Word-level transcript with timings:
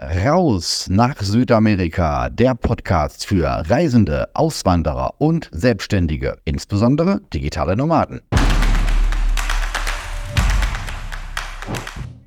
Raus 0.00 0.86
nach 0.88 1.20
Südamerika, 1.20 2.28
der 2.28 2.54
Podcast 2.54 3.26
für 3.26 3.48
Reisende, 3.68 4.28
Auswanderer 4.32 5.14
und 5.18 5.50
Selbstständige, 5.50 6.36
insbesondere 6.44 7.20
digitale 7.34 7.76
Nomaden. 7.76 8.20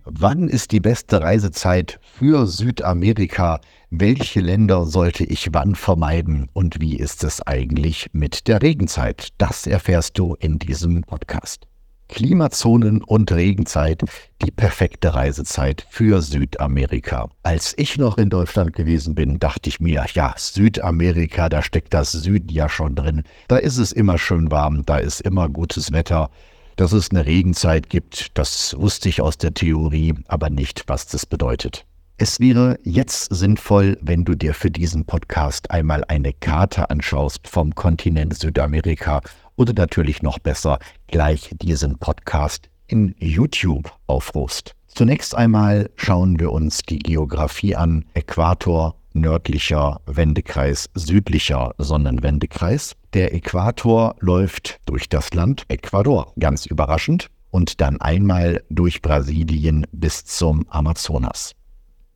Wann 0.04 0.50
ist 0.50 0.74
die 0.74 0.82
beste 0.82 1.22
Reisezeit 1.22 2.02
für 2.04 2.46
Südamerika? 2.46 3.62
Welche 3.90 4.42
Länder 4.42 4.86
sollte 4.86 5.24
ich 5.24 5.54
wann 5.54 5.76
vermeiden? 5.76 6.50
Und 6.52 6.82
wie 6.82 6.98
ist 6.98 7.24
es 7.24 7.42
eigentlich 7.42 8.10
mit 8.12 8.50
der 8.50 8.62
Regenzeit? 8.62 9.30
Das 9.38 9.66
erfährst 9.66 10.20
du 10.20 10.36
in 10.42 10.60
diesem 10.60 11.04
Podcast. 11.04 11.71
Klimazonen 12.12 13.02
und 13.02 13.32
Regenzeit 13.32 14.04
die 14.44 14.52
perfekte 14.52 15.16
Reisezeit 15.16 15.88
für 15.90 16.22
Südamerika. 16.22 17.30
Als 17.42 17.74
ich 17.78 17.98
noch 17.98 18.18
in 18.18 18.30
Deutschland 18.30 18.74
gewesen 18.74 19.16
bin, 19.16 19.40
dachte 19.40 19.70
ich 19.70 19.80
mir, 19.80 20.06
ja, 20.14 20.36
Südamerika, 20.38 21.48
da 21.48 21.64
steckt 21.64 21.94
das 21.94 22.12
Süden 22.12 22.50
ja 22.50 22.68
schon 22.68 22.96
drin. 22.96 23.24
Da 23.48 23.58
ist 23.58 23.78
es 23.78 23.94
immer 23.94 24.18
schön 24.18 24.52
warm, 24.52 24.86
da 24.86 24.98
ist 24.98 25.22
immer 25.22 25.48
gutes 25.50 25.94
Wetter. 25.94 26.30
Dass 26.76 26.92
es 26.92 27.12
eine 27.12 27.26
Regenzeit 27.26 27.90
gibt, 27.90 28.38
das 28.38 28.76
wusste 28.78 29.08
ich 29.08 29.22
aus 29.22 29.38
der 29.38 29.54
Theorie, 29.54 30.14
aber 30.28 30.50
nicht, 30.50 30.84
was 30.88 31.08
das 31.08 31.26
bedeutet. 31.26 31.86
Es 32.18 32.40
wäre 32.40 32.78
jetzt 32.84 33.34
sinnvoll, 33.34 33.98
wenn 34.02 34.26
du 34.26 34.36
dir 34.36 34.54
für 34.54 34.70
diesen 34.70 35.06
Podcast 35.06 35.72
einmal 35.72 36.04
eine 36.08 36.34
Karte 36.34 36.90
anschaust 36.90 37.48
vom 37.48 37.74
Kontinent 37.74 38.38
Südamerika 38.38 39.22
oder 39.56 39.74
natürlich 39.74 40.22
noch 40.22 40.40
besser 40.40 40.80
gleich 41.12 41.54
diesen 41.62 41.98
Podcast 42.00 42.70
in 42.88 43.14
YouTube 43.20 43.92
aufrufst. 44.08 44.74
Zunächst 44.88 45.36
einmal 45.36 45.90
schauen 45.96 46.40
wir 46.40 46.52
uns 46.52 46.82
die 46.82 47.00
Geografie 47.00 47.76
an. 47.76 48.06
Äquator, 48.14 48.96
nördlicher 49.14 50.02
Wendekreis, 50.06 50.90
südlicher 50.96 51.74
Sonnenwendekreis. 51.78 52.96
Der 53.14 53.34
Äquator 53.34 54.16
läuft 54.20 54.80
durch 54.86 55.08
das 55.08 55.34
Land 55.34 55.66
Ecuador, 55.68 56.34
ganz 56.40 56.66
überraschend, 56.66 57.28
und 57.52 57.82
dann 57.82 58.00
einmal 58.02 58.64
durch 58.70 59.02
Brasilien 59.02 59.86
bis 59.92 60.26
zum 60.26 60.66
Amazonas 60.70 61.54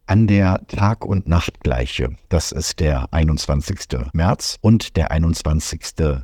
an 0.08 0.27
der 0.27 0.66
Tag- 0.67 1.05
und 1.05 1.27
Nachtgleiche. 1.27 2.16
Das 2.30 2.52
ist 2.52 2.80
der 2.80 3.11
21. 3.11 4.11
März 4.14 4.58
und 4.61 4.98
der 4.98 5.11
21. 5.11 5.81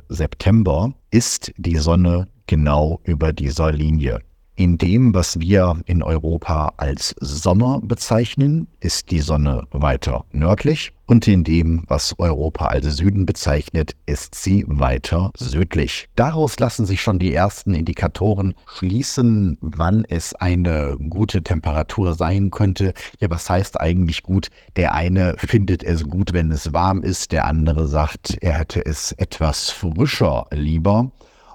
September 0.08 0.94
ist 1.10 1.52
die 1.56 1.76
Sonne 1.76 2.28
genau 2.52 3.00
über 3.04 3.32
dieser 3.32 3.72
Linie. 3.72 4.20
In 4.56 4.76
dem, 4.76 5.14
was 5.14 5.40
wir 5.40 5.80
in 5.86 6.02
Europa 6.02 6.74
als 6.76 7.14
Sommer 7.18 7.80
bezeichnen, 7.82 8.66
ist 8.80 9.10
die 9.10 9.20
Sonne 9.20 9.66
weiter 9.70 10.26
nördlich 10.32 10.92
und 11.06 11.26
in 11.26 11.44
dem, 11.44 11.84
was 11.88 12.14
Europa 12.18 12.66
als 12.66 12.98
Süden 12.98 13.24
bezeichnet, 13.24 13.96
ist 14.04 14.34
sie 14.34 14.66
weiter 14.68 15.30
südlich. 15.38 16.10
Daraus 16.14 16.58
lassen 16.58 16.84
sich 16.84 17.00
schon 17.00 17.18
die 17.18 17.32
ersten 17.32 17.72
Indikatoren 17.72 18.52
schließen, 18.66 19.56
wann 19.62 20.04
es 20.06 20.34
eine 20.34 20.98
gute 21.08 21.42
Temperatur 21.42 22.12
sein 22.12 22.50
könnte. 22.50 22.92
Ja, 23.18 23.30
was 23.30 23.48
heißt 23.48 23.80
eigentlich 23.80 24.22
gut? 24.22 24.48
Der 24.76 24.92
eine 24.92 25.36
findet 25.38 25.82
es 25.82 26.04
gut, 26.04 26.34
wenn 26.34 26.50
es 26.52 26.74
warm 26.74 27.02
ist, 27.02 27.32
der 27.32 27.46
andere 27.46 27.88
sagt, 27.88 28.36
er 28.42 28.58
hätte 28.58 28.84
es 28.84 29.12
etwas 29.12 29.70
frischer 29.70 30.48
lieber. 30.50 31.10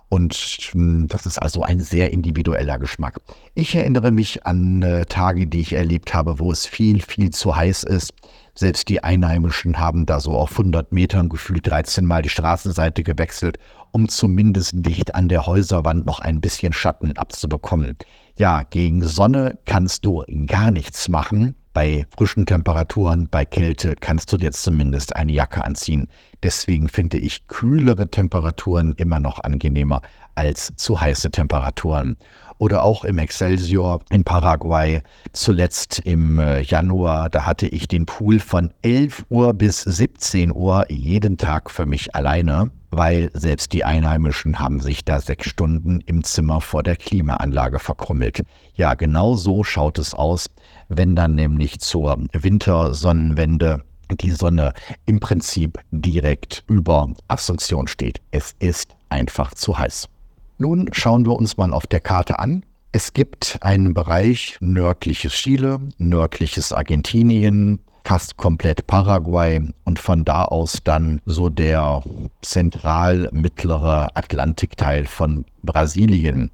Und 0.10 0.34
hm, 0.72 1.08
das 1.08 1.26
ist 1.26 1.38
also 1.38 1.64
ein 1.64 1.80
sehr 1.80 2.12
individueller 2.12 2.80
Geschmack. 2.80 3.20
Ich 3.56 3.76
erinnere 3.76 4.12
mich 4.12 4.46
an 4.46 4.82
äh, 4.82 5.06
Tage, 5.06 5.48
die 5.48 5.60
ich 5.60 5.74
erlebt 5.74 6.14
habe, 6.14 6.40
wo 6.40 6.52
es 6.52 6.66
viel, 6.66 7.02
viel 7.02 7.32
zu 7.32 7.56
heiß 7.56 7.84
ist. 7.84 8.14
Selbst 8.56 8.90
die 8.90 9.04
Einheimischen 9.04 9.78
haben 9.78 10.06
da 10.06 10.20
so 10.20 10.32
auf 10.32 10.52
100 10.52 10.92
Metern 10.92 11.30
gefühlt 11.30 11.68
13 11.68 12.06
Mal 12.06 12.22
die 12.22 12.30
Straßenseite 12.30 13.04
gewechselt, 13.04 13.60
um 13.92 14.10
zumindest 14.10 14.74
dicht 14.76 15.14
an 15.14 15.30
der 15.30 15.46
Häuserwand 15.46 16.06
noch 16.06 16.20
ein 16.20 16.42
bisschen 16.42 16.74
Schatten 16.74 17.16
abzubekommen. 17.18 17.98
Ja, 18.38 18.64
gegen 18.64 19.04
Sonne 19.04 19.60
kannst 19.66 20.06
du 20.06 20.24
gar 20.48 20.72
nichts 20.72 21.10
machen. 21.10 21.56
Bei 21.78 22.08
frischen 22.18 22.48
Temperaturen, 22.48 23.28
bei 23.30 23.46
Kälte 23.46 23.94
kannst 24.00 24.34
du 24.34 24.38
jetzt 24.38 24.64
zumindest 24.64 25.16
eine 25.16 25.32
Jacke 25.32 25.64
anziehen. 25.64 26.08
Deswegen 26.42 26.90
finde 26.90 27.20
ich 27.20 27.46
kühlere 27.46 28.10
Temperaturen 28.10 28.96
immer 28.98 29.20
noch 29.20 29.44
angenehmer 29.44 30.02
als 30.34 30.74
zu 30.76 31.00
heiße 31.00 31.30
Temperaturen. 31.30 32.18
Oder 32.58 32.84
auch 32.84 33.06
im 33.06 33.20
Excelsior 33.20 34.00
in 34.10 34.24
Paraguay, 34.24 35.04
zuletzt 35.34 36.00
im 36.00 36.40
äh, 36.40 36.62
Januar, 36.62 37.30
da 37.30 37.46
hatte 37.46 37.68
ich 37.68 37.88
den 37.88 38.08
Pool 38.08 38.40
von 38.40 38.74
11 38.82 39.26
Uhr 39.30 39.54
bis 39.54 39.82
17 39.82 40.52
Uhr 40.52 40.90
jeden 40.90 41.38
Tag 41.38 41.70
für 41.70 41.86
mich 41.86 42.16
alleine, 42.16 42.72
weil 42.98 43.30
selbst 43.34 43.74
die 43.74 43.84
Einheimischen 43.84 44.60
haben 44.60 44.80
sich 44.80 45.06
da 45.06 45.22
sechs 45.22 45.48
Stunden 45.48 46.02
im 46.02 46.24
Zimmer 46.24 46.62
vor 46.62 46.82
der 46.82 46.96
Klimaanlage 46.96 47.78
verkrümmelt. 47.78 48.42
Ja, 48.74 48.96
genau 48.96 49.36
so 49.36 49.64
schaut 49.64 50.00
es 50.00 50.16
aus, 50.16 50.48
wenn 50.90 51.16
dann 51.16 51.36
nämlich 51.36 51.80
zur 51.80 52.18
Wintersonnenwende 52.34 53.84
die 54.10 54.32
Sonne 54.32 54.74
im 55.06 55.20
Prinzip 55.20 55.78
direkt 55.92 56.64
über 56.68 57.10
Asunción 57.28 57.88
steht. 57.88 58.20
Es 58.32 58.56
ist 58.58 58.96
einfach 59.10 59.54
zu 59.54 59.78
heiß. 59.78 60.10
Nun 60.58 60.90
schauen 60.92 61.26
wir 61.26 61.34
uns 61.34 61.58
mal 61.58 61.74
auf 61.74 61.86
der 61.86 62.00
Karte 62.00 62.40
an. 62.40 62.66
Es 62.94 63.14
gibt 63.14 63.60
einen 63.62 63.94
Bereich 63.94 64.58
nördliches 64.60 65.34
Chile, 65.34 65.80
nördliches 66.00 66.74
Argentinien, 66.74 67.80
fast 68.08 68.38
komplett 68.38 68.88
Paraguay 68.88 69.60
und 69.84 70.00
von 70.00 70.24
da 70.24 70.46
aus 70.46 70.80
dann 70.82 71.22
so 71.26 71.50
der 71.50 72.02
zentral-mittlere 72.42 74.16
Atlantikteil 74.16 75.06
von 75.06 75.44
Brasilien. 75.62 76.50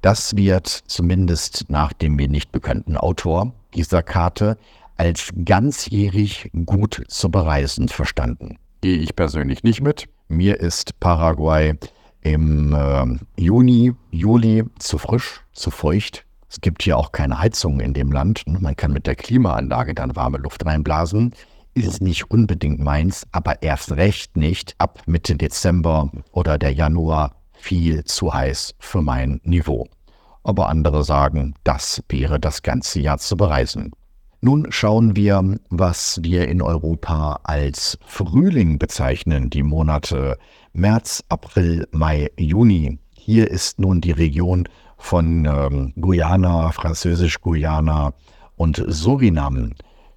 Das 0.00 0.34
wird 0.34 0.66
zumindest 0.66 1.66
nach 1.68 1.92
dem 1.92 2.16
mir 2.16 2.28
nicht 2.28 2.52
bekannten 2.52 2.96
Autor 2.96 3.52
dieser 3.74 4.02
Karte 4.02 4.56
als 4.96 5.30
ganzjährig 5.44 6.50
gut 6.64 7.04
zu 7.08 7.30
bereisen 7.30 7.88
verstanden. 7.88 8.56
Gehe 8.80 8.96
ich 8.96 9.14
persönlich 9.14 9.62
nicht 9.62 9.82
mit. 9.82 10.08
Mir 10.28 10.58
ist 10.58 10.98
Paraguay 11.00 11.74
im 12.22 12.74
äh, 12.74 13.42
Juni, 13.42 13.92
Juli 14.10 14.64
zu 14.78 14.96
frisch, 14.96 15.42
zu 15.52 15.70
feucht. 15.70 16.23
Es 16.54 16.60
gibt 16.60 16.84
hier 16.84 16.96
auch 16.96 17.10
keine 17.10 17.40
Heizung 17.40 17.80
in 17.80 17.94
dem 17.94 18.12
Land. 18.12 18.44
Man 18.46 18.76
kann 18.76 18.92
mit 18.92 19.08
der 19.08 19.16
Klimaanlage 19.16 19.92
dann 19.92 20.14
warme 20.14 20.38
Luft 20.38 20.64
reinblasen. 20.64 21.34
Ist 21.74 22.00
nicht 22.00 22.30
unbedingt 22.30 22.78
meins, 22.78 23.26
aber 23.32 23.60
erst 23.64 23.90
recht 23.90 24.36
nicht 24.36 24.76
ab 24.78 25.02
Mitte 25.06 25.34
Dezember 25.34 26.12
oder 26.30 26.56
der 26.56 26.72
Januar 26.72 27.34
viel 27.54 28.04
zu 28.04 28.32
heiß 28.32 28.76
für 28.78 29.02
mein 29.02 29.40
Niveau. 29.42 29.88
Aber 30.44 30.68
andere 30.68 31.02
sagen, 31.02 31.56
das 31.64 32.04
wäre 32.08 32.38
das 32.38 32.62
ganze 32.62 33.00
Jahr 33.00 33.18
zu 33.18 33.36
bereisen. 33.36 33.90
Nun 34.40 34.70
schauen 34.70 35.16
wir, 35.16 35.58
was 35.70 36.20
wir 36.22 36.46
in 36.46 36.62
Europa 36.62 37.40
als 37.42 37.98
Frühling 38.06 38.78
bezeichnen, 38.78 39.50
die 39.50 39.64
Monate 39.64 40.38
März, 40.72 41.24
April, 41.28 41.88
Mai, 41.90 42.30
Juni. 42.38 43.00
Hier 43.12 43.50
ist 43.50 43.80
nun 43.80 44.00
die 44.00 44.12
Region 44.12 44.68
von 45.04 45.44
ähm, 45.44 45.92
Guyana, 46.00 46.72
Französisch-Guyana 46.72 48.14
und 48.56 48.82
Surinam 48.88 49.72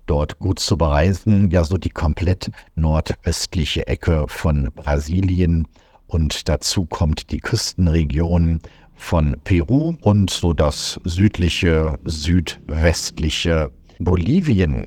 dort 0.06 0.40
gut 0.40 0.60
zu 0.60 0.78
bereisen. 0.78 1.52
Ja, 1.52 1.66
so 1.66 1.78
die 1.78 1.90
komplett 1.90 2.50
nordöstliche 2.76 3.86
Ecke 3.86 4.26
von 4.30 4.70
Brasilien 4.74 5.68
und 6.08 6.48
dazu 6.48 6.86
kommt 6.86 7.32
die 7.32 7.40
Küstenregion 7.40 8.62
von 8.96 9.36
Peru 9.44 9.96
und 10.02 10.30
so 10.30 10.54
das 10.54 11.02
südliche, 11.04 12.00
südwestliche 12.06 13.72
Bolivien 14.00 14.86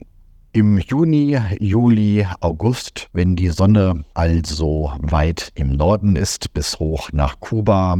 im 0.52 0.78
Juni, 0.78 1.38
Juli, 1.60 2.26
August, 2.40 3.08
wenn 3.12 3.36
die 3.36 3.50
Sonne 3.50 4.04
also 4.14 4.92
weit 4.98 5.52
im 5.54 5.76
Norden 5.76 6.16
ist, 6.16 6.54
bis 6.54 6.78
hoch 6.78 7.12
nach 7.12 7.38
Kuba. 7.38 7.98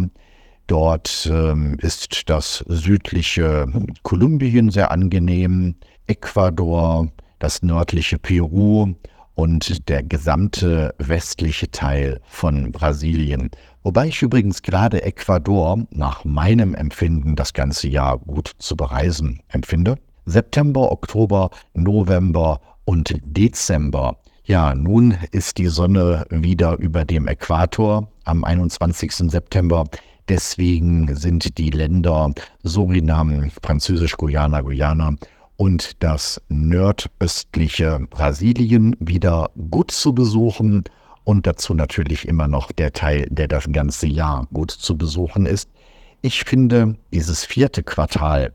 Dort 0.71 1.29
ähm, 1.29 1.79
ist 1.81 2.31
das 2.31 2.65
südliche 2.69 3.67
Kolumbien 4.05 4.71
sehr 4.71 4.93
angenehm, 4.93 5.75
Ecuador, 6.07 7.09
das 7.41 7.65
nördliche 7.65 8.21
Peru 8.21 8.95
und 9.35 9.89
der 9.89 10.05
gesamte 10.05 10.95
westliche 10.99 11.73
Teil 11.73 12.21
von 12.25 12.71
Brasilien. 12.71 13.51
Wobei 13.83 14.07
ich 14.07 14.23
übrigens 14.23 14.63
gerade 14.63 15.03
Ecuador 15.03 15.87
nach 15.91 16.25
meinem 16.25 16.77
Empfinden 16.77 17.35
das 17.35 17.53
ganze 17.53 17.89
Jahr 17.89 18.19
gut 18.19 18.53
zu 18.61 18.77
bereisen 18.77 19.41
empfinde. 19.49 19.97
September, 20.27 20.93
Oktober, 20.93 21.51
November 21.75 22.61
und 22.85 23.17
Dezember. 23.25 24.19
Ja, 24.45 24.77
nun 24.77 25.17
ist 25.33 25.59
die 25.59 25.67
Sonne 25.67 26.27
wieder 26.31 26.79
über 26.79 27.05
dem 27.05 27.27
Äquator 27.27 28.09
am 28.25 28.45
21. 28.45 29.13
September. 29.31 29.85
Deswegen 30.31 31.13
sind 31.17 31.59
die 31.59 31.71
Länder 31.71 32.33
Surinam, 32.63 33.51
Französisch-Guyana, 33.65 34.61
Guyana 34.61 35.17
und 35.57 36.01
das 36.05 36.41
nordöstliche 36.49 38.07
Brasilien 38.09 38.95
wieder 39.01 39.51
gut 39.73 39.91
zu 39.91 40.15
besuchen 40.15 40.85
und 41.25 41.49
dazu 41.49 41.75
natürlich 41.75 42.29
immer 42.29 42.47
noch 42.47 42.71
der 42.71 42.93
Teil, 42.93 43.27
der 43.29 43.49
das 43.49 43.65
ganze 43.73 44.07
Jahr 44.07 44.47
gut 44.53 44.71
zu 44.71 44.97
besuchen 44.97 45.47
ist. 45.47 45.69
Ich 46.23 46.45
finde 46.45 46.95
dieses 47.13 47.45
vierte 47.45 47.83
Quartal, 47.83 48.53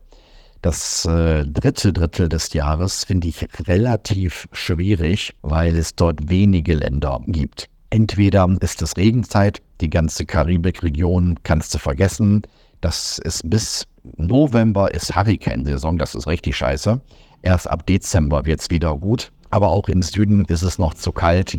das 0.62 1.04
äh, 1.04 1.44
dritte 1.44 1.92
Drittel 1.92 2.30
des 2.30 2.54
Jahres, 2.54 3.04
finde 3.04 3.28
ich 3.28 3.46
relativ 3.68 4.48
schwierig, 4.50 5.34
weil 5.42 5.76
es 5.76 5.94
dort 5.94 6.30
wenige 6.30 6.72
Länder 6.72 7.20
gibt. 7.26 7.68
Entweder 7.90 8.48
ist 8.60 8.80
es 8.80 8.96
Regenzeit, 8.96 9.60
die 9.80 9.90
ganze 9.90 10.26
Karibikregion 10.26 11.38
kannst 11.42 11.74
du 11.74 11.78
vergessen. 11.78 12.42
Das 12.80 13.18
ist 13.18 13.48
bis 13.48 13.86
November 14.16 14.94
ist 14.94 15.14
Hurricane-Saison, 15.14 15.98
das 15.98 16.14
ist 16.14 16.26
richtig 16.26 16.56
scheiße. 16.56 17.00
Erst 17.42 17.68
ab 17.68 17.86
Dezember 17.86 18.44
wird 18.44 18.60
es 18.60 18.70
wieder 18.70 18.96
gut. 18.96 19.32
Aber 19.50 19.68
auch 19.68 19.88
im 19.88 20.02
Süden 20.02 20.44
ist 20.46 20.62
es 20.62 20.78
noch 20.78 20.94
zu 20.94 21.12
kalt. 21.12 21.58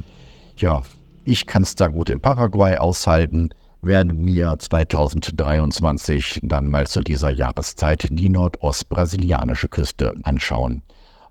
Ja, 0.57 0.83
ich 1.23 1.45
kann 1.45 1.63
es 1.63 1.75
da 1.75 1.87
gut 1.87 2.09
in 2.09 2.19
Paraguay 2.19 2.77
aushalten. 2.77 3.49
Werden 3.81 4.25
wir 4.25 4.57
2023 4.57 6.39
dann 6.43 6.69
mal 6.69 6.87
zu 6.87 7.01
dieser 7.01 7.29
Jahreszeit 7.29 8.07
die 8.11 8.29
nordostbrasilianische 8.29 9.69
Küste 9.69 10.15
anschauen. 10.23 10.81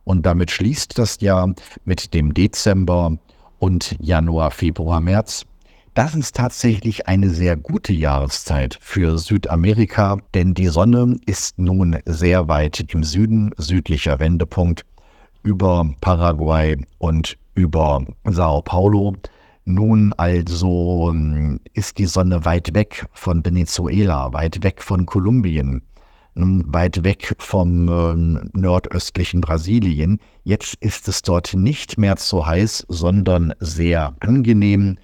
Und 0.05 0.25
damit 0.25 0.51
schließt 0.51 0.99
das 0.99 1.21
Jahr 1.21 1.53
mit 1.85 2.15
dem 2.15 2.33
Dezember 2.33 3.19
und 3.59 3.97
Januar, 4.01 4.51
Februar, 4.51 5.01
März 5.01 5.45
das 5.97 6.15
ist 6.15 6.37
tatsächlich 6.37 7.09
eine 7.09 7.31
sehr 7.31 7.57
gute 7.57 7.95
Jahreszeit 7.95 8.79
für 8.83 9.17
Südamerika, 9.17 10.19
denn 10.35 10.53
die 10.53 10.67
Sonne 10.67 11.17
ist 11.25 11.59
nun 11.59 11.97
sehr 12.05 12.49
weit 12.49 12.85
im 12.93 13.03
Süden, 13.03 13.53
südlicher 13.57 14.19
Wendepunkt, 14.19 14.85
über 15.43 15.89
Paraguay 16.03 16.77
und 16.99 17.39
über 17.55 18.05
Sao 18.25 18.61
Paulo. 18.61 19.15
Nun 19.65 20.13
also 20.19 21.09
ähm, 21.11 21.61
ist 21.73 21.97
die 21.97 22.05
Sonne 22.05 22.45
weit 22.45 22.75
weg 22.75 23.07
von 23.15 23.43
Venezuela, 23.43 24.35
weit 24.35 24.63
weg 24.63 24.83
von 24.83 25.07
Kolumbien, 25.07 25.81
weit 26.35 27.05
weg 27.05 27.35
vom 27.39 27.89
äh, 27.89 28.59
nordöstlichen 28.59 29.41
Brasilien. 29.41 30.19
Jetzt 30.45 30.75
ist 30.81 31.09
es 31.09 31.23
dort 31.23 31.55
nicht 31.55 31.97
mehr 31.97 32.17
zu 32.17 32.47
heiß, 32.47 32.85
sondern 32.91 33.55
sehr 33.61 34.15
angenehm 34.21 34.99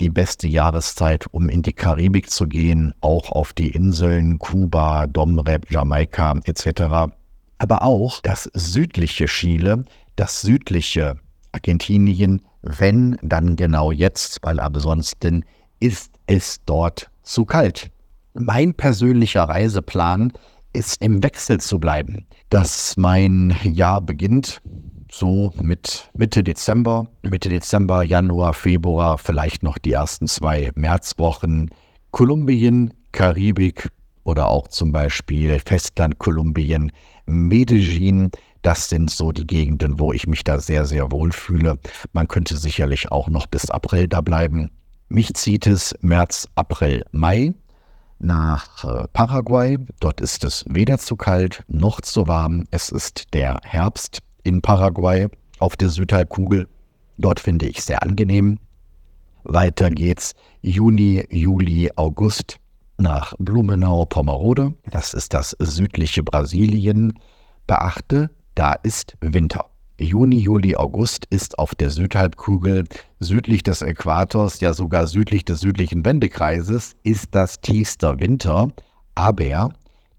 die 0.00 0.10
beste 0.10 0.48
Jahreszeit, 0.48 1.26
um 1.32 1.48
in 1.48 1.62
die 1.62 1.72
Karibik 1.72 2.30
zu 2.30 2.46
gehen, 2.46 2.94
auch 3.00 3.30
auf 3.30 3.52
die 3.52 3.70
Inseln 3.70 4.38
Kuba, 4.38 5.06
Domrep, 5.06 5.70
Jamaika 5.70 6.38
etc. 6.44 7.12
Aber 7.58 7.82
auch 7.82 8.20
das 8.20 8.50
südliche 8.54 9.26
Chile, 9.26 9.84
das 10.16 10.42
südliche 10.42 11.16
Argentinien, 11.52 12.42
wenn 12.62 13.16
dann 13.22 13.56
genau 13.56 13.92
jetzt, 13.92 14.38
weil 14.42 14.60
ansonsten 14.60 15.44
ist 15.80 16.12
es 16.26 16.60
dort 16.66 17.10
zu 17.22 17.44
kalt. 17.44 17.90
Mein 18.34 18.74
persönlicher 18.74 19.44
Reiseplan 19.44 20.32
ist 20.72 21.00
im 21.00 21.22
Wechsel 21.22 21.58
zu 21.58 21.78
bleiben, 21.78 22.26
dass 22.50 22.96
mein 22.96 23.56
Jahr 23.64 24.02
beginnt 24.02 24.60
so 25.18 25.52
mit 25.60 26.10
Mitte 26.14 26.44
Dezember, 26.44 27.06
Mitte 27.22 27.48
Dezember, 27.48 28.02
Januar, 28.02 28.52
Februar, 28.52 29.18
vielleicht 29.18 29.62
noch 29.62 29.78
die 29.78 29.92
ersten 29.92 30.26
zwei 30.26 30.70
Märzwochen. 30.74 31.70
Kolumbien, 32.10 32.92
Karibik 33.12 33.88
oder 34.24 34.48
auch 34.48 34.68
zum 34.68 34.92
Beispiel 34.92 35.58
Festland 35.64 36.18
Kolumbien, 36.18 36.92
Medellin. 37.26 38.30
Das 38.62 38.88
sind 38.88 39.10
so 39.10 39.32
die 39.32 39.46
Gegenden, 39.46 39.98
wo 39.98 40.12
ich 40.12 40.26
mich 40.26 40.44
da 40.44 40.58
sehr, 40.58 40.84
sehr 40.84 41.10
wohl 41.12 41.32
fühle. 41.32 41.78
Man 42.12 42.28
könnte 42.28 42.56
sicherlich 42.56 43.10
auch 43.10 43.28
noch 43.28 43.46
bis 43.46 43.70
April 43.70 44.08
da 44.08 44.20
bleiben. 44.20 44.70
Mich 45.08 45.32
zieht 45.34 45.66
es 45.66 45.94
März, 46.00 46.48
April, 46.56 47.04
Mai 47.12 47.54
nach 48.18 48.84
äh, 48.84 49.06
Paraguay. 49.12 49.78
Dort 50.00 50.20
ist 50.20 50.44
es 50.44 50.64
weder 50.68 50.98
zu 50.98 51.16
kalt 51.16 51.62
noch 51.68 52.00
zu 52.00 52.26
warm. 52.26 52.64
Es 52.70 52.88
ist 52.88 53.34
der 53.34 53.60
Herbst 53.62 54.20
in 54.46 54.62
Paraguay 54.62 55.28
auf 55.58 55.76
der 55.76 55.88
Südhalbkugel. 55.88 56.68
Dort 57.18 57.40
finde 57.40 57.66
ich 57.66 57.82
sehr 57.82 58.02
angenehm. 58.02 58.58
Weiter 59.44 59.90
geht's 59.90 60.34
Juni, 60.62 61.24
Juli, 61.30 61.90
August 61.96 62.58
nach 62.98 63.34
Blumenau, 63.38 64.04
Pomerode. 64.04 64.74
Das 64.90 65.14
ist 65.14 65.34
das 65.34 65.56
südliche 65.58 66.22
Brasilien. 66.22 67.18
Beachte, 67.66 68.30
da 68.54 68.72
ist 68.72 69.16
Winter. 69.20 69.66
Juni, 69.98 70.38
Juli, 70.38 70.76
August 70.76 71.24
ist 71.30 71.58
auf 71.58 71.74
der 71.74 71.90
Südhalbkugel 71.90 72.84
südlich 73.18 73.62
des 73.62 73.80
Äquators, 73.82 74.60
ja 74.60 74.74
sogar 74.74 75.06
südlich 75.06 75.44
des 75.44 75.60
südlichen 75.60 76.04
Wendekreises, 76.04 76.96
ist 77.02 77.34
das 77.34 77.60
tiefster 77.60 78.20
Winter. 78.20 78.68
Aber 79.14 79.70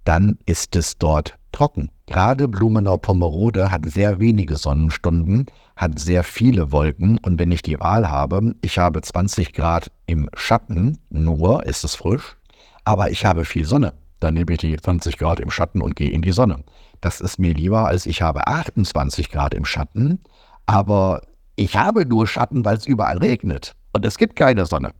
dann 0.03 0.39
ist 0.45 0.75
es 0.75 0.97
dort 0.97 1.37
trocken. 1.51 1.91
Gerade 2.07 2.47
Blumenau-Pommerode 2.47 3.69
hat 3.69 3.85
sehr 3.85 4.19
wenige 4.19 4.55
Sonnenstunden, 4.55 5.45
hat 5.75 5.99
sehr 5.99 6.23
viele 6.23 6.71
Wolken 6.71 7.17
und 7.17 7.37
wenn 7.37 7.51
ich 7.51 7.61
die 7.61 7.79
Wahl 7.81 8.09
habe, 8.09 8.55
ich 8.61 8.77
habe 8.79 9.01
20 9.01 9.51
Grad 9.51 9.91
im 10.05 10.29
Schatten, 10.33 10.99
nur 11.09 11.65
ist 11.65 11.83
es 11.83 11.95
frisch, 11.95 12.37
aber 12.85 13.11
ich 13.11 13.25
habe 13.25 13.43
viel 13.43 13.65
Sonne, 13.65 13.93
dann 14.21 14.35
nehme 14.35 14.53
ich 14.53 14.59
die 14.59 14.77
20 14.77 15.17
Grad 15.17 15.41
im 15.41 15.51
Schatten 15.51 15.81
und 15.81 15.97
gehe 15.97 16.09
in 16.09 16.21
die 16.21 16.31
Sonne. 16.31 16.63
Das 17.01 17.19
ist 17.19 17.39
mir 17.39 17.53
lieber, 17.53 17.87
als 17.87 18.05
ich 18.05 18.21
habe 18.21 18.47
28 18.47 19.29
Grad 19.29 19.53
im 19.53 19.65
Schatten, 19.65 20.21
aber 20.65 21.23
ich 21.57 21.75
habe 21.75 22.05
nur 22.05 22.25
Schatten, 22.25 22.63
weil 22.63 22.77
es 22.77 22.85
überall 22.85 23.17
regnet 23.17 23.75
und 23.91 24.05
es 24.05 24.17
gibt 24.17 24.37
keine 24.37 24.65
Sonne. 24.65 24.91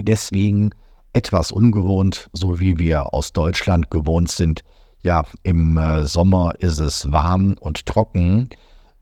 Deswegen 0.00 0.70
etwas 1.12 1.52
ungewohnt, 1.52 2.28
so 2.32 2.58
wie 2.58 2.78
wir 2.78 3.14
aus 3.14 3.32
Deutschland 3.32 3.90
gewohnt 3.90 4.30
sind. 4.32 4.64
Ja, 5.02 5.24
im 5.42 5.76
äh, 5.76 6.04
Sommer 6.04 6.54
ist 6.58 6.78
es 6.80 7.10
warm 7.12 7.54
und 7.60 7.86
trocken. 7.86 8.50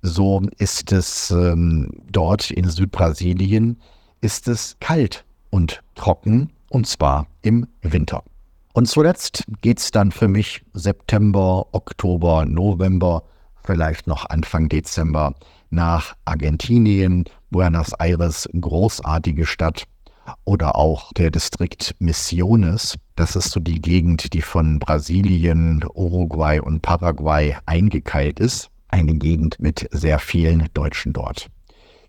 So 0.03 0.43
ist 0.59 0.93
es 0.93 1.31
ähm, 1.31 1.91
dort 2.11 2.51
in 2.51 2.69
Südbrasilien, 2.69 3.81
ist 4.21 4.47
es 4.47 4.77
kalt 4.81 5.25
und 5.51 5.83
trocken 5.95 6.53
und 6.71 6.87
zwar 6.87 7.27
im 7.43 7.67
Winter. 7.83 8.23
Und 8.75 8.87
zuletzt 8.87 9.45
geht 9.63 9.79
es 9.79 9.91
dann 9.91 10.13
für 10.13 10.29
mich 10.29 10.63
September, 10.75 11.67
Oktober, 11.73 12.45
November, 12.45 13.23
vielleicht 13.65 14.07
noch 14.07 14.29
Anfang 14.29 14.69
Dezember 14.69 15.35
nach 15.71 16.15
Argentinien, 16.27 17.25
Buenos 17.51 17.95
Aires, 17.95 18.49
großartige 18.53 19.47
Stadt, 19.47 19.85
oder 20.45 20.77
auch 20.77 21.13
der 21.13 21.31
Distrikt 21.31 21.95
Misiones. 21.99 22.97
Das 23.15 23.37
ist 23.37 23.51
so 23.51 23.61
die 23.61 23.81
Gegend, 23.81 24.33
die 24.33 24.43
von 24.43 24.79
Brasilien, 24.79 25.85
Uruguay 25.95 26.61
und 26.61 26.83
Paraguay 26.83 27.57
eingekeilt 27.67 28.41
ist. 28.41 28.71
Eine 28.89 29.15
Gegend 29.15 29.59
mit 29.59 29.89
sehr 29.91 30.19
vielen 30.19 30.69
Deutschen 30.75 31.13
dort. 31.13 31.49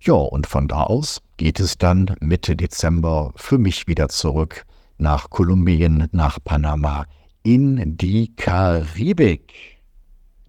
Ja, 0.02 0.14
und 0.14 0.48
von 0.48 0.68
da 0.68 0.84
aus 0.84 1.22
geht 1.38 1.60
es 1.60 1.78
dann 1.78 2.16
Mitte 2.20 2.56
Dezember 2.56 3.34
für 3.36 3.58
mich 3.58 3.88
wieder 3.88 4.10
zurück 4.10 4.66
nach 4.98 5.30
Kolumbien, 5.30 6.08
nach 6.12 6.40
Panama, 6.44 7.06
in 7.44 7.98
die 7.98 8.36
Karibik. 8.36 9.54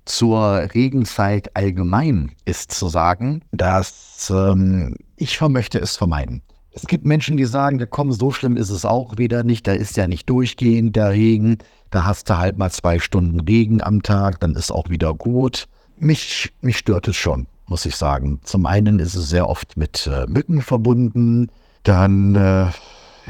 Zur 0.05 0.69
Regenzeit 0.75 1.55
allgemein 1.55 2.33
ist 2.45 2.73
zu 2.73 2.89
sagen, 2.89 3.43
dass 3.53 4.33
ähm, 4.35 4.97
ich 5.17 5.37
vermöchte 5.37 5.79
es 5.79 5.97
vermeiden. 5.97 6.43
Es 6.79 6.87
gibt 6.87 7.05
Menschen, 7.05 7.37
die 7.37 7.45
sagen, 7.45 7.85
komm, 7.91 8.13
so 8.13 8.31
schlimm 8.31 8.57
ist 8.57 8.71
es 8.71 8.85
auch 8.85 9.19
wieder 9.19 9.43
nicht, 9.43 9.67
da 9.67 9.73
ist 9.73 9.97
ja 9.97 10.07
nicht 10.07 10.31
durchgehend 10.31 10.95
der 10.95 11.11
Regen, 11.11 11.59
da 11.91 12.05
hast 12.05 12.31
du 12.31 12.39
halt 12.39 12.57
mal 12.57 12.71
zwei 12.71 13.01
Stunden 13.01 13.41
Regen 13.41 13.83
am 13.83 14.03
Tag, 14.03 14.39
dann 14.39 14.55
ist 14.55 14.71
auch 14.71 14.89
wieder 14.89 15.13
gut. 15.13 15.67
Mich, 15.97 16.53
mich 16.61 16.79
stört 16.79 17.09
es 17.09 17.17
schon, 17.17 17.49
muss 17.67 17.85
ich 17.85 17.97
sagen. 17.97 18.39
Zum 18.45 18.65
einen 18.65 19.01
ist 19.01 19.17
es 19.17 19.29
sehr 19.29 19.49
oft 19.49 19.77
mit 19.77 20.07
äh, 20.07 20.27
Mücken 20.29 20.63
verbunden, 20.63 21.51
dann 21.83 22.37
äh, 22.37 22.67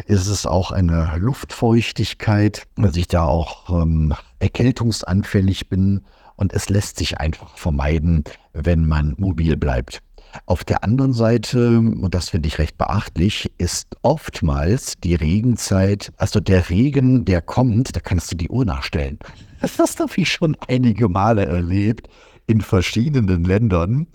ist 0.04 0.26
es 0.26 0.44
auch 0.44 0.70
eine 0.70 1.14
Luftfeuchtigkeit, 1.16 2.66
dass 2.76 2.96
ich 2.96 3.08
da 3.08 3.24
auch 3.24 3.70
ähm, 3.70 4.12
erkältungsanfällig 4.40 5.70
bin 5.70 6.02
und 6.36 6.52
es 6.52 6.68
lässt 6.68 6.98
sich 6.98 7.18
einfach 7.18 7.56
vermeiden, 7.56 8.24
wenn 8.52 8.86
man 8.86 9.14
mobil 9.16 9.56
bleibt. 9.56 10.02
Auf 10.46 10.64
der 10.64 10.84
anderen 10.84 11.12
Seite, 11.12 11.78
und 11.78 12.14
das 12.14 12.30
finde 12.30 12.48
ich 12.48 12.58
recht 12.58 12.78
beachtlich, 12.78 13.50
ist 13.58 13.96
oftmals 14.02 14.94
die 15.02 15.14
Regenzeit, 15.14 16.12
also 16.16 16.40
der 16.40 16.68
Regen, 16.70 17.24
der 17.24 17.42
kommt, 17.42 17.96
da 17.96 18.00
kannst 18.00 18.32
du 18.32 18.36
die 18.36 18.48
Uhr 18.48 18.64
nachstellen. 18.64 19.18
Das 19.60 19.98
habe 19.98 20.12
ich 20.16 20.30
schon 20.30 20.56
einige 20.68 21.08
Male 21.08 21.46
erlebt 21.46 22.08
in 22.46 22.60
verschiedenen 22.60 23.44
Ländern, 23.44 24.06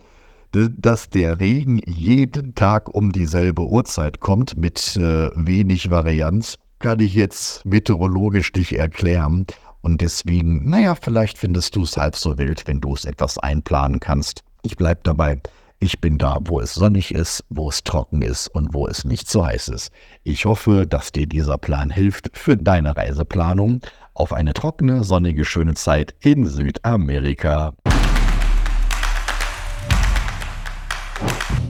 dass 0.52 1.10
der 1.10 1.40
Regen 1.40 1.82
jeden 1.86 2.54
Tag 2.54 2.94
um 2.94 3.12
dieselbe 3.12 3.64
Uhrzeit 3.64 4.20
kommt 4.20 4.56
mit 4.56 4.96
äh, 4.98 5.30
wenig 5.36 5.90
Varianz, 5.90 6.58
kann 6.80 7.00
ich 7.00 7.16
jetzt 7.16 7.66
meteorologisch 7.66 8.54
nicht 8.54 8.74
erklären. 8.74 9.48
Und 9.82 10.02
deswegen, 10.02 10.70
naja, 10.70 10.96
vielleicht 10.96 11.38
findest 11.38 11.76
du 11.76 11.84
es 11.84 11.98
halb 11.98 12.16
so 12.16 12.38
wild, 12.38 12.68
wenn 12.68 12.82
du 12.82 12.94
es 12.94 13.06
etwas 13.06 13.38
einplanen 13.38 14.00
kannst. 14.00 14.44
Ich 14.62 14.78
bleibe 14.78 15.02
dabei. 15.04 15.42
Ich 15.84 16.00
bin 16.00 16.18
da, 16.18 16.38
wo 16.46 16.62
es 16.62 16.76
sonnig 16.76 17.14
ist, 17.14 17.44
wo 17.50 17.68
es 17.68 17.84
trocken 17.84 18.22
ist 18.22 18.48
und 18.48 18.74
wo 18.74 18.88
es 18.88 19.04
nicht 19.04 19.30
so 19.30 19.46
heiß 19.46 19.68
ist. 19.68 19.92
Ich 20.24 20.46
hoffe, 20.46 20.88
dass 20.88 21.12
dir 21.12 21.28
dieser 21.28 21.58
Plan 21.58 21.90
hilft 21.90 22.30
für 22.38 22.56
deine 22.56 22.96
Reiseplanung 22.96 23.82
auf 24.14 24.32
eine 24.32 24.54
trockene, 24.54 25.04
sonnige, 25.04 25.44
schöne 25.44 25.74
Zeit 25.74 26.16
in 26.22 26.46
Südamerika. 26.46 27.74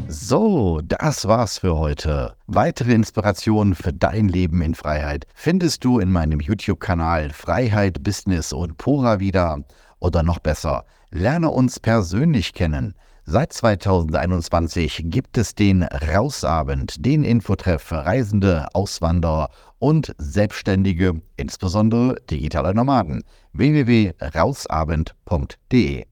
So, 0.07 0.79
das 0.83 1.27
war's 1.27 1.57
für 1.57 1.75
heute. 1.75 2.35
Weitere 2.45 2.93
Inspirationen 2.93 3.73
für 3.73 3.93
dein 3.93 4.27
Leben 4.27 4.61
in 4.61 4.75
Freiheit 4.75 5.25
findest 5.33 5.83
du 5.83 5.97
in 5.97 6.11
meinem 6.11 6.39
YouTube-Kanal 6.39 7.31
Freiheit, 7.31 8.03
Business 8.03 8.53
und 8.53 8.77
Pura 8.77 9.19
wieder. 9.19 9.63
Oder 9.99 10.21
noch 10.21 10.37
besser, 10.37 10.85
lerne 11.09 11.49
uns 11.49 11.79
persönlich 11.79 12.53
kennen. 12.53 12.93
Seit 13.25 13.53
2021 13.53 15.03
gibt 15.05 15.37
es 15.37 15.55
den 15.55 15.83
Rausabend, 15.83 17.05
den 17.05 17.23
Infotreff 17.23 17.81
für 17.81 18.05
Reisende, 18.05 18.67
Auswanderer 18.73 19.49
und 19.79 20.13
Selbstständige, 20.17 21.21
insbesondere 21.37 22.17
digitale 22.29 22.73
Nomaden. 22.73 23.23
www.rausabend.de 23.53 26.03